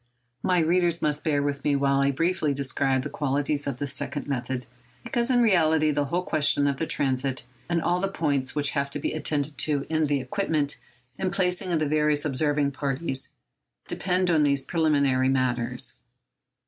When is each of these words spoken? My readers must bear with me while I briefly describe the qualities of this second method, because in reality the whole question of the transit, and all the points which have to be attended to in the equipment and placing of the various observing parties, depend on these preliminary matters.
My 0.41 0.57
readers 0.57 1.03
must 1.03 1.23
bear 1.23 1.43
with 1.43 1.63
me 1.63 1.75
while 1.75 1.99
I 1.99 2.09
briefly 2.09 2.55
describe 2.55 3.03
the 3.03 3.09
qualities 3.11 3.67
of 3.67 3.77
this 3.77 3.93
second 3.93 4.25
method, 4.25 4.65
because 5.03 5.29
in 5.29 5.43
reality 5.43 5.91
the 5.91 6.05
whole 6.05 6.23
question 6.23 6.65
of 6.65 6.77
the 6.77 6.87
transit, 6.87 7.45
and 7.69 7.79
all 7.83 8.01
the 8.01 8.07
points 8.07 8.55
which 8.55 8.71
have 8.71 8.89
to 8.89 8.99
be 8.99 9.13
attended 9.13 9.59
to 9.59 9.85
in 9.91 10.05
the 10.05 10.19
equipment 10.19 10.79
and 11.19 11.31
placing 11.31 11.71
of 11.71 11.77
the 11.77 11.85
various 11.85 12.25
observing 12.25 12.71
parties, 12.71 13.33
depend 13.87 14.31
on 14.31 14.41
these 14.41 14.63
preliminary 14.63 15.29
matters. 15.29 15.97